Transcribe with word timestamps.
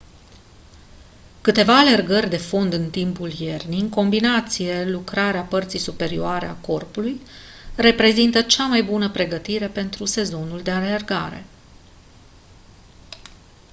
câteva 1.41 1.79
alergări 1.79 2.29
de 2.29 2.37
fond 2.37 2.73
în 2.73 2.89
timpul 2.89 3.31
iernii 3.31 3.81
în 3.81 3.89
combinație 3.89 4.85
lucrarea 4.85 5.41
parții 5.43 5.79
superioare 5.79 6.45
a 6.45 6.53
corpului 6.53 7.21
reprezintă 7.75 8.41
cea 8.41 8.67
mai 8.67 8.83
bună 8.83 9.09
pregătire 9.09 9.67
pentru 9.67 10.05
sezonul 10.05 10.61
de 10.61 10.71
alergare 10.71 11.45